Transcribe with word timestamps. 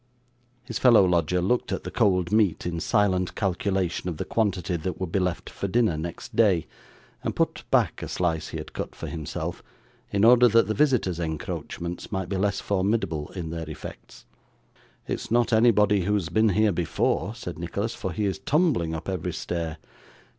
His 0.63 0.79
fellow 0.79 1.05
lodger 1.05 1.43
looked 1.43 1.71
at 1.71 1.83
the 1.83 1.91
cold 1.91 2.31
meat 2.31 2.65
in 2.65 2.79
silent 2.79 3.35
calculation 3.35 4.09
of 4.09 4.17
the 4.17 4.25
quantity 4.25 4.75
that 4.75 4.99
would 4.99 5.11
be 5.11 5.19
left 5.19 5.47
for 5.47 5.67
dinner 5.67 5.95
next 5.95 6.35
day, 6.35 6.65
and 7.23 7.35
put 7.35 7.65
back 7.69 8.01
a 8.01 8.07
slice 8.07 8.47
he 8.47 8.57
had 8.57 8.73
cut 8.73 8.95
for 8.95 9.05
himself, 9.05 9.61
in 10.11 10.25
order 10.25 10.47
that 10.47 10.65
the 10.65 10.73
visitor's 10.73 11.19
encroachments 11.19 12.11
might 12.11 12.29
be 12.29 12.37
less 12.37 12.59
formidable 12.59 13.27
in 13.35 13.51
their 13.51 13.69
effects. 13.69 14.25
'It 15.07 15.13
is 15.19 15.29
not 15.29 15.53
anybody 15.53 16.01
who 16.05 16.15
has 16.15 16.29
been 16.29 16.49
here 16.49 16.71
before,' 16.71 17.35
said 17.35 17.59
Nicholas, 17.59 17.93
'for 17.93 18.11
he 18.11 18.25
is 18.25 18.39
tumbling 18.39 18.95
up 18.95 19.07
every 19.07 19.33
stair. 19.33 19.77